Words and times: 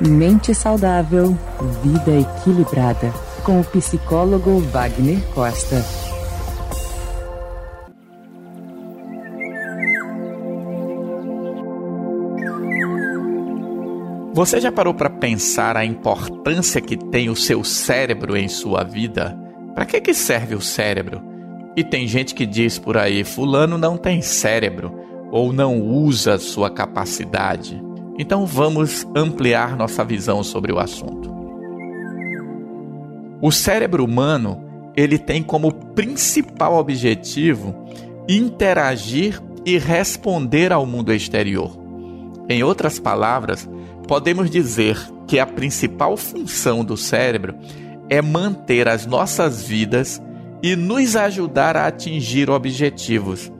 Mente 0.00 0.54
saudável, 0.54 1.36
vida 1.82 2.12
equilibrada. 2.12 3.12
Com 3.42 3.60
o 3.60 3.64
psicólogo 3.64 4.60
Wagner 4.60 5.20
Costa. 5.34 5.84
Você 14.34 14.60
já 14.60 14.70
parou 14.70 14.94
para 14.94 15.10
pensar 15.10 15.76
a 15.76 15.84
importância 15.84 16.80
que 16.80 16.96
tem 16.96 17.28
o 17.28 17.34
seu 17.34 17.64
cérebro 17.64 18.36
em 18.36 18.46
sua 18.46 18.84
vida? 18.84 19.36
Para 19.74 19.84
que, 19.84 20.00
que 20.00 20.14
serve 20.14 20.54
o 20.54 20.60
cérebro? 20.60 21.20
E 21.74 21.82
tem 21.82 22.06
gente 22.06 22.36
que 22.36 22.46
diz 22.46 22.78
por 22.78 22.96
aí: 22.96 23.24
Fulano 23.24 23.76
não 23.76 23.96
tem 23.96 24.22
cérebro 24.22 24.94
ou 25.32 25.52
não 25.52 25.80
usa 25.82 26.38
sua 26.38 26.70
capacidade. 26.70 27.87
Então 28.18 28.44
vamos 28.44 29.06
ampliar 29.14 29.76
nossa 29.76 30.04
visão 30.04 30.42
sobre 30.42 30.72
o 30.72 30.78
assunto. 30.78 31.32
O 33.40 33.52
cérebro 33.52 34.04
humano, 34.04 34.64
ele 34.96 35.16
tem 35.16 35.42
como 35.42 35.72
principal 35.72 36.76
objetivo 36.76 37.74
interagir 38.28 39.40
e 39.64 39.78
responder 39.78 40.72
ao 40.72 40.84
mundo 40.84 41.12
exterior. 41.12 41.78
Em 42.48 42.62
outras 42.64 42.98
palavras, 42.98 43.68
podemos 44.08 44.50
dizer 44.50 44.98
que 45.26 45.38
a 45.38 45.46
principal 45.46 46.16
função 46.16 46.84
do 46.84 46.96
cérebro 46.96 47.54
é 48.08 48.20
manter 48.20 48.88
as 48.88 49.06
nossas 49.06 49.62
vidas 49.62 50.20
e 50.62 50.74
nos 50.74 51.14
ajudar 51.14 51.76
a 51.76 51.86
atingir 51.86 52.50
objetivos. 52.50 53.52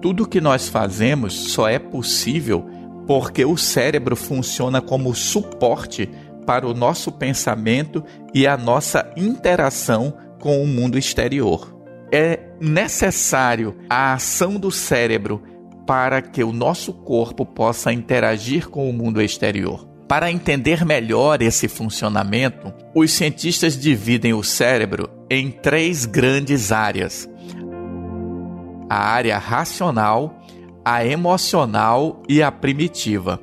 Tudo 0.00 0.26
que 0.26 0.40
nós 0.40 0.68
fazemos 0.68 1.34
só 1.34 1.68
é 1.68 1.78
possível 1.78 2.64
porque 3.06 3.44
o 3.44 3.56
cérebro 3.56 4.16
funciona 4.16 4.80
como 4.80 5.14
suporte 5.14 6.08
para 6.46 6.66
o 6.66 6.74
nosso 6.74 7.12
pensamento 7.12 8.04
e 8.34 8.46
a 8.46 8.56
nossa 8.56 9.12
interação 9.16 10.14
com 10.40 10.62
o 10.62 10.66
mundo 10.66 10.98
exterior. 10.98 11.76
É 12.12 12.40
necessário 12.60 13.76
a 13.88 14.14
ação 14.14 14.54
do 14.54 14.70
cérebro 14.70 15.42
para 15.86 16.20
que 16.20 16.44
o 16.44 16.52
nosso 16.52 16.92
corpo 16.92 17.44
possa 17.44 17.92
interagir 17.92 18.68
com 18.68 18.88
o 18.88 18.92
mundo 18.92 19.20
exterior. 19.20 19.88
Para 20.08 20.30
entender 20.30 20.84
melhor 20.84 21.40
esse 21.40 21.68
funcionamento, 21.68 22.72
os 22.94 23.12
cientistas 23.12 23.78
dividem 23.78 24.34
o 24.34 24.42
cérebro 24.42 25.08
em 25.30 25.50
três 25.50 26.04
grandes 26.04 26.70
áreas: 26.70 27.28
a 28.90 28.96
área 28.96 29.38
racional, 29.38 30.41
a 30.84 31.04
emocional 31.04 32.22
e 32.28 32.42
a 32.42 32.50
primitiva. 32.50 33.40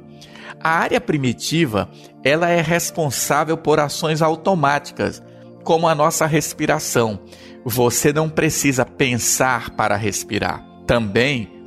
A 0.62 0.70
área 0.70 1.00
primitiva, 1.00 1.90
ela 2.24 2.50
é 2.50 2.62
responsável 2.62 3.58
por 3.58 3.80
ações 3.80 4.22
automáticas, 4.22 5.24
como 5.64 5.88
a 5.88 5.96
nossa 5.96 6.26
respiração. 6.26 7.20
Você 7.64 8.12
não 8.12 8.30
precisa 8.30 8.86
pensar 8.86 9.70
para 9.72 9.96
respirar. 9.96 10.66
Também 10.86 11.60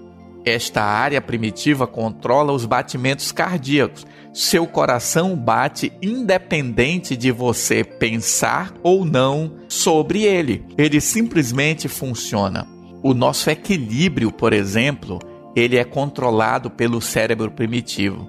esta 0.45 0.83
área 0.83 1.21
primitiva 1.21 1.87
controla 1.87 2.53
os 2.53 2.67
batimentos 2.67 3.31
cardíacos. 3.31 4.05
Seu 4.33 4.67
coração 4.67 5.37
bate 5.37 5.93
independente 6.03 7.17
de 7.17 7.31
você 7.31 7.85
pensar 7.85 8.75
ou 8.83 9.05
não 9.05 9.53
sobre 9.69 10.25
ele. 10.25 10.65
Ele 10.77 11.01
simplesmente 11.01 11.87
funciona. 11.87 12.67
O 13.03 13.15
nosso 13.15 13.51
equilíbrio, 13.51 14.33
por 14.33 14.53
exemplo, 14.53 15.19
ele 15.55 15.77
é 15.77 15.85
controlado 15.85 16.71
pelo 16.71 17.01
cérebro 17.01 17.51
primitivo. 17.51 18.29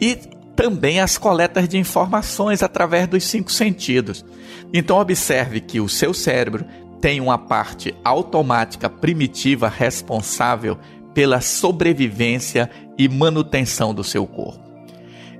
E 0.00 0.16
também 0.54 1.00
as 1.00 1.18
coletas 1.18 1.68
de 1.68 1.76
informações 1.78 2.62
através 2.62 3.06
dos 3.06 3.24
cinco 3.24 3.52
sentidos. 3.52 4.24
Então, 4.72 4.98
observe 4.98 5.60
que 5.60 5.80
o 5.80 5.88
seu 5.88 6.14
cérebro 6.14 6.64
tem 7.00 7.20
uma 7.20 7.36
parte 7.36 7.94
automática 8.02 8.88
primitiva 8.88 9.68
responsável 9.68 10.78
pela 11.12 11.40
sobrevivência 11.40 12.70
e 12.98 13.08
manutenção 13.08 13.94
do 13.94 14.02
seu 14.02 14.26
corpo. 14.26 14.64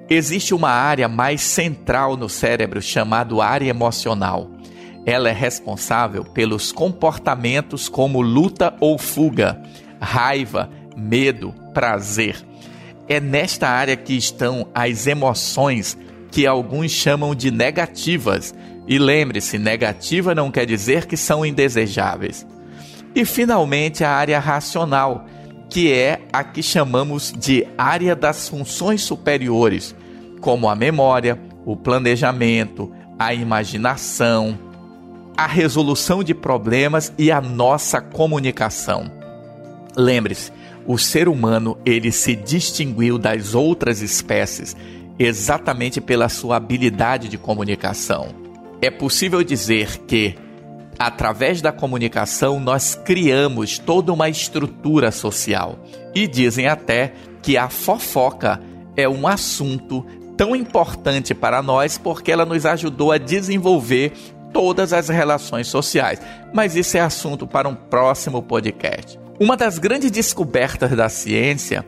Existe 0.09 0.55
uma 0.55 0.71
área 0.71 1.09
mais 1.09 1.41
central 1.41 2.17
no 2.17 2.29
cérebro 2.29 2.81
chamada 2.81 3.43
área 3.43 3.69
emocional. 3.69 4.49
Ela 5.05 5.31
é 5.31 5.33
responsável 5.33 6.25
pelos 6.25 6.71
comportamentos 6.71 7.89
como 7.89 8.21
luta 8.21 8.75
ou 8.81 8.99
fuga, 8.99 9.61
raiva, 10.01 10.71
medo, 10.97 11.55
prazer. 11.75 12.37
É 13.09 13.21
nesta 13.21 13.69
área 13.69 13.97
que 13.97 14.15
estão 14.15 14.69
as 14.75 15.07
emoções 15.07 15.97
que 16.31 16.47
alguns 16.47 16.91
chamam 16.91 17.35
de 17.35 17.51
negativas. 17.51 18.55
E 18.89 18.99
lembre-se, 18.99 19.59
negativa 19.59 20.35
não 20.35 20.51
quer 20.51 20.67
dizer 20.67 21.07
que 21.07 21.17
são 21.17 21.45
indesejáveis. 21.45 22.47
E 23.15 23.25
finalmente 23.25 24.05
a 24.05 24.11
área 24.11 24.39
racional, 24.39 25.25
que 25.71 25.93
é 25.93 26.21
a 26.33 26.45
que 26.45 26.63
chamamos 26.63 27.33
de 27.33 27.67
área 27.77 28.15
das 28.15 28.49
funções 28.49 29.03
superiores, 29.03 29.95
como 30.41 30.69
a 30.69 30.75
memória, 30.75 31.41
o 31.65 31.77
planejamento, 31.77 32.93
a 33.19 33.33
imaginação, 33.33 34.59
a 35.37 35.47
resolução 35.47 36.23
de 36.23 36.35
problemas 36.35 37.13
e 37.19 37.31
a 37.31 37.41
nossa 37.41 38.01
comunicação. 38.01 39.11
Lembre-se, 39.97 40.53
o 40.87 40.97
ser 40.97 41.29
humano 41.29 41.77
ele 41.85 42.13
se 42.13 42.37
distinguiu 42.37 43.19
das 43.19 43.55
outras 43.55 44.01
espécies 44.01 44.77
exatamente 45.19 46.01
pela 46.01 46.29
sua 46.29 46.57
habilidade 46.57 47.29
de 47.29 47.39
comunicação. 47.39 48.29
É 48.81 48.91
possível 48.91 49.43
dizer 49.43 49.99
que 50.07 50.37
através 50.99 51.61
da 51.61 51.73
comunicação 51.73 52.61
nós 52.61 52.95
criamos 52.95 53.79
toda 53.79 54.13
uma 54.13 54.29
estrutura 54.29 55.11
social 55.11 55.79
e 56.15 56.27
dizem 56.27 56.67
até 56.69 57.13
que 57.43 57.57
a 57.57 57.69
fofoca 57.69 58.61
é 58.97 59.09
um 59.09 59.27
assunto 59.27 60.05
tão 60.37 60.55
importante 60.55 61.35
para 61.35 61.63
nós 61.63 61.99
porque 61.99 62.31
ela 62.31 62.45
nos 62.45 62.67
ajudou 62.67 63.11
a 63.11 63.19
desenvolver 63.19 64.13
todas 64.53 64.93
as 64.93 65.09
relações 65.09 65.67
sociais. 65.67 66.21
Mas 66.53 66.77
isso 66.77 66.97
é 66.97 67.01
assunto 67.01 67.47
para 67.47 67.69
um 67.69 67.75
próximo 67.75 68.43
podcast. 68.43 69.26
Uma 69.39 69.57
das 69.57 69.79
grandes 69.79 70.11
descobertas 70.11 70.91
da 70.93 71.09
ciência 71.11 71.85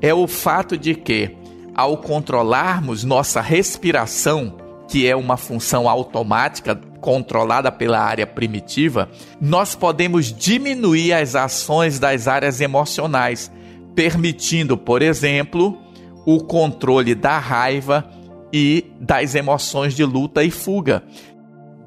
é 0.00 0.14
o 0.14 0.28
fato 0.28 0.76
de 0.78 0.94
que, 0.94 1.36
ao 1.74 1.96
controlarmos 1.96 3.02
nossa 3.02 3.40
respiração, 3.40 4.56
que 4.88 5.06
é 5.06 5.16
uma 5.16 5.36
função 5.36 5.88
automática 5.88 6.78
controlada 7.00 7.72
pela 7.72 7.98
área 7.98 8.26
primitiva, 8.26 9.10
nós 9.40 9.74
podemos 9.74 10.32
diminuir 10.32 11.12
as 11.12 11.34
ações 11.34 11.98
das 11.98 12.28
áreas 12.28 12.60
emocionais, 12.60 13.50
permitindo, 13.96 14.76
por 14.76 15.02
exemplo, 15.02 15.76
o 16.24 16.44
controle 16.44 17.16
da 17.16 17.36
raiva 17.38 18.08
e 18.52 18.92
das 19.00 19.34
emoções 19.34 19.94
de 19.94 20.04
luta 20.04 20.44
e 20.44 20.50
fuga, 20.52 21.02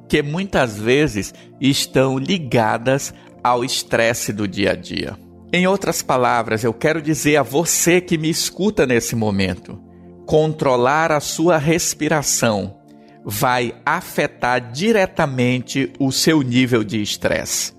que 0.10 0.22
muitas 0.22 0.78
vezes 0.78 1.34
estão 1.62 2.18
ligadas 2.18 3.14
ao 3.46 3.64
estresse 3.64 4.34
do 4.34 4.48
dia 4.48 4.72
a 4.72 4.76
dia. 4.76 5.16
Em 5.54 5.68
outras 5.68 6.02
palavras, 6.02 6.64
eu 6.64 6.74
quero 6.74 7.00
dizer 7.00 7.38
a 7.38 7.44
você 7.44 8.02
que 8.02 8.18
me 8.18 8.28
escuta 8.28 8.88
nesse 8.88 9.16
momento: 9.16 9.80
controlar 10.26 11.12
a 11.12 11.20
sua 11.20 11.60
respiração 11.60 12.76
vai 13.24 13.76
afetar 13.86 14.72
diretamente 14.72 15.94
o 16.00 16.12
seu 16.12 16.42
nível 16.42 16.84
de 16.84 17.00
estresse. 17.00 17.72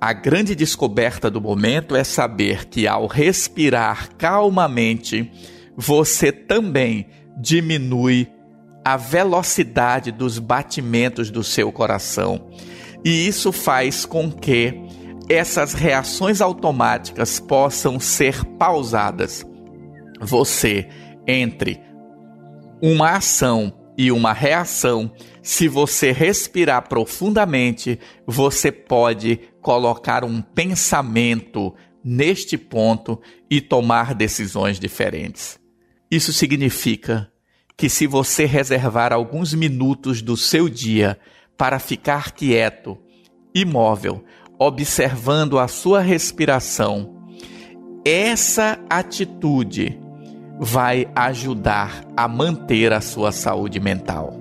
A 0.00 0.14
grande 0.14 0.54
descoberta 0.54 1.30
do 1.30 1.40
momento 1.40 1.94
é 1.94 2.02
saber 2.02 2.64
que 2.64 2.88
ao 2.88 3.06
respirar 3.06 4.08
calmamente, 4.16 5.30
você 5.76 6.32
também 6.32 7.06
diminui 7.38 8.26
a 8.82 8.96
velocidade 8.96 10.10
dos 10.10 10.38
batimentos 10.38 11.30
do 11.30 11.44
seu 11.44 11.70
coração. 11.70 12.48
E 13.04 13.26
isso 13.26 13.52
faz 13.52 14.06
com 14.06 14.32
que 14.32 14.83
essas 15.28 15.72
reações 15.72 16.40
automáticas 16.40 17.40
possam 17.40 17.98
ser 17.98 18.44
pausadas. 18.56 19.44
Você, 20.20 20.88
entre 21.26 21.80
uma 22.80 23.16
ação 23.16 23.72
e 23.96 24.10
uma 24.10 24.32
reação, 24.32 25.10
se 25.42 25.68
você 25.68 26.12
respirar 26.12 26.88
profundamente, 26.88 27.98
você 28.26 28.70
pode 28.72 29.40
colocar 29.60 30.24
um 30.24 30.42
pensamento 30.42 31.74
neste 32.04 32.58
ponto 32.58 33.20
e 33.50 33.60
tomar 33.60 34.14
decisões 34.14 34.78
diferentes. 34.78 35.58
Isso 36.10 36.32
significa 36.32 37.30
que, 37.76 37.88
se 37.88 38.06
você 38.06 38.44
reservar 38.44 39.12
alguns 39.12 39.54
minutos 39.54 40.20
do 40.20 40.36
seu 40.36 40.68
dia 40.68 41.18
para 41.56 41.78
ficar 41.78 42.32
quieto, 42.32 42.98
imóvel, 43.54 44.24
observando 44.58 45.58
a 45.58 45.68
sua 45.68 46.00
respiração, 46.00 47.14
essa 48.04 48.78
atitude 48.88 49.98
vai 50.58 51.08
ajudar 51.14 52.04
a 52.16 52.28
manter 52.28 52.92
a 52.92 53.00
sua 53.00 53.32
saúde 53.32 53.80
mental. 53.80 54.38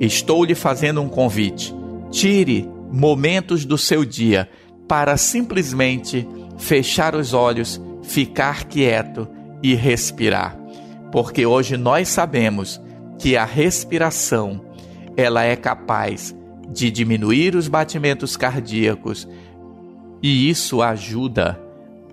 Estou 0.00 0.44
lhe 0.44 0.54
fazendo 0.54 1.02
um 1.02 1.08
convite. 1.08 1.74
Tire 2.10 2.68
momentos 2.90 3.64
do 3.64 3.76
seu 3.76 4.04
dia 4.04 4.48
para 4.86 5.16
simplesmente 5.16 6.26
fechar 6.56 7.14
os 7.14 7.34
olhos, 7.34 7.80
ficar 8.02 8.64
quieto 8.64 9.28
e 9.62 9.74
respirar. 9.74 10.56
Porque 11.12 11.44
hoje 11.44 11.76
nós 11.76 12.08
sabemos 12.08 12.80
que 13.18 13.36
a 13.36 13.44
respiração 13.44 14.64
ela 15.16 15.42
é 15.42 15.56
capaz 15.56 16.34
de 16.68 16.90
diminuir 16.90 17.54
os 17.54 17.68
batimentos 17.68 18.36
cardíacos 18.36 19.26
e 20.22 20.48
isso 20.48 20.82
ajuda 20.82 21.60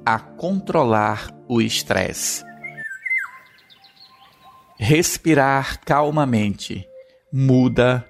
a 0.05 0.19
controlar 0.19 1.29
o 1.47 1.61
estresse. 1.61 2.43
Respirar 4.77 5.79
calmamente 5.83 6.85
muda 7.31 8.05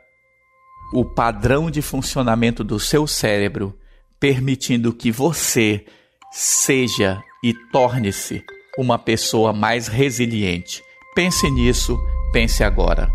o 0.94 1.06
padrão 1.06 1.72
de 1.72 1.82
funcionamento 1.82 2.64
do 2.64 2.80
seu 2.80 3.08
cérebro, 3.08 3.78
permitindo 4.20 4.94
que 4.94 5.12
você 5.12 5.86
seja 6.32 7.22
e 7.44 7.54
torne-se 7.72 8.44
uma 8.78 9.00
pessoa 9.00 9.54
mais 9.54 9.88
resiliente. 9.88 10.84
Pense 11.16 11.50
nisso, 11.50 11.98
pense 12.34 12.64
agora. 12.64 13.10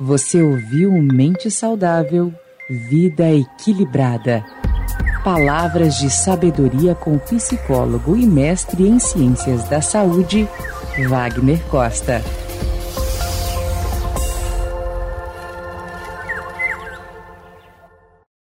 Você 0.00 0.40
ouviu 0.40 0.92
Mente 0.92 1.50
Saudável, 1.50 2.32
Vida 2.70 3.28
Equilibrada. 3.32 4.44
Palavras 5.24 5.96
de 5.96 6.08
sabedoria 6.08 6.94
com 6.94 7.18
psicólogo 7.18 8.16
e 8.16 8.24
mestre 8.24 8.86
em 8.86 9.00
ciências 9.00 9.68
da 9.68 9.82
saúde, 9.82 10.48
Wagner 11.08 11.60
Costa. 11.64 12.22